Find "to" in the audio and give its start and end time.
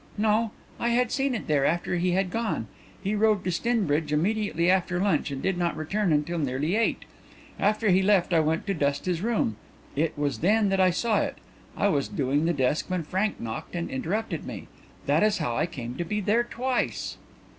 3.43-3.51, 8.65-8.73, 15.97-16.03